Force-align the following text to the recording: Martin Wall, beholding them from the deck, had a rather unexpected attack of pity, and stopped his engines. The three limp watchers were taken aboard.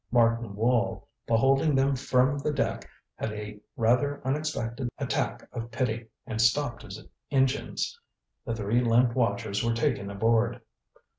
Martin 0.11 0.55
Wall, 0.55 1.07
beholding 1.27 1.75
them 1.75 1.95
from 1.95 2.39
the 2.39 2.51
deck, 2.51 2.89
had 3.13 3.31
a 3.33 3.59
rather 3.75 4.19
unexpected 4.25 4.89
attack 4.97 5.47
of 5.53 5.69
pity, 5.69 6.07
and 6.25 6.41
stopped 6.41 6.81
his 6.81 7.05
engines. 7.29 7.99
The 8.43 8.55
three 8.55 8.81
limp 8.83 9.13
watchers 9.13 9.63
were 9.63 9.75
taken 9.75 10.09
aboard. 10.09 10.59